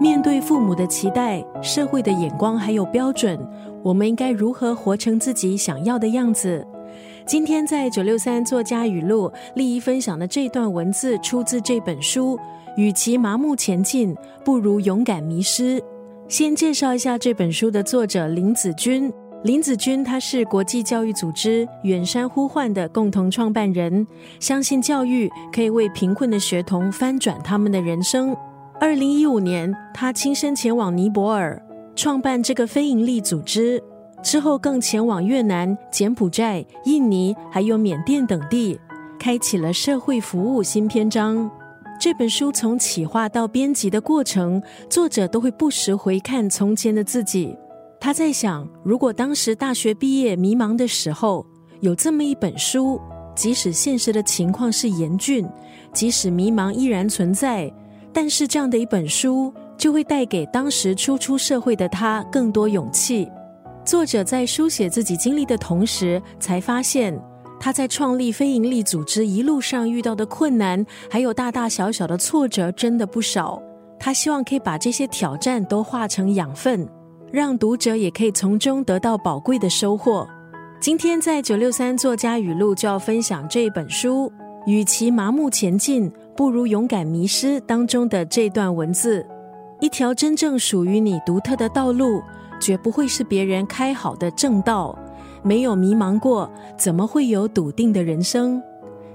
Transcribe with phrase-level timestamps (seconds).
[0.00, 3.38] 面对父母的期待、社会的眼光还有标准，
[3.82, 6.66] 我们应该如何活成自己想要的样子？
[7.26, 12.38] 今天在九六三作家语录，丽姨分享的这段文字出自这本书。
[12.78, 15.82] 与其麻木前进，不如勇敢迷失。
[16.28, 19.12] 先介绍一下这本书的作者林子君。
[19.42, 24.06] 林子君他是国际教育组织远山呼唤的共同创办人，
[24.38, 28.34] 相信教育可以为贫困的学童翻转他们的人生。
[28.80, 31.60] 二零一五年，他亲身前往尼泊尔
[31.94, 33.80] 创办这个非营利组织，
[34.22, 38.80] 之后更前往越南、柬埔寨、印尼还有缅甸等地，
[39.18, 41.48] 开启了社会服务新篇章。
[42.00, 47.54] 这本书从企划到编辑的过程，作者都会不时回看从前的自己。
[48.00, 51.44] 他在想，如果当时大学毕业迷茫的时候，
[51.80, 52.98] 有这么一本书，
[53.36, 55.46] 即使现实的情况是严峻，
[55.92, 57.70] 即使迷茫依然存在，
[58.12, 63.28] 但是这样的一本书就会带给当时初出社会的他更多勇气。
[63.84, 67.18] 作者在书写自己经历的同时，才发现。
[67.62, 73.62] 他在创立非营利组织一路上遇到的困难，还有大大小小的挫折，真的不少。
[73.98, 76.88] 他希望可以把这些挑战都化成养分，
[77.30, 80.26] 让读者也可以从中得到宝贵的收获。
[80.80, 84.32] 今天在九六三作家语录就要分享这一本书，
[84.66, 89.26] 与其麻木前进，不如勇敢迷失当中的这段文字：
[89.78, 92.22] 一条真正属于你独特的道路，
[92.58, 94.98] 绝不会是别人开好的正道。
[95.42, 98.58] 没有迷茫过，怎么会有笃定的人生？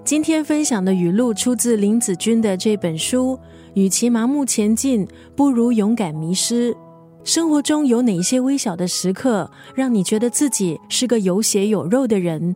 [0.04, 3.40] 今天分享的语录出自林子君的这本书。
[3.74, 6.78] 与其盲目前进，不如勇敢迷失。
[7.24, 12.56] 生活中有哪些微小的时刻，让你觉得自己是个有血有肉的人？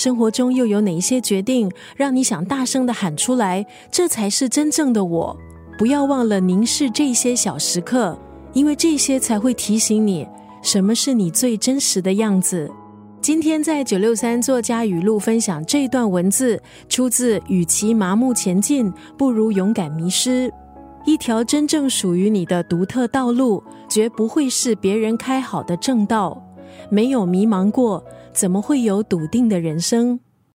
[0.00, 3.66] 生活中又有哪一些决定，让你想大声的喊出来？
[3.90, 5.36] 这才是真正的我。
[5.76, 8.18] 不要忘了凝视这些小时刻，
[8.54, 10.26] 因为这些才会提醒你，
[10.62, 12.70] 什么是你最真实的样子。
[13.20, 16.58] 今天在九六三作家语录分享这段文字，
[16.88, 20.50] 出自“与其麻木前进，不如勇敢迷失。
[21.04, 26.42] 一条真正属于你的独特道路，绝不会是别人开好的正道。
[26.88, 28.02] 没有迷茫过，
[28.32, 30.18] 怎么会有笃定的人生？”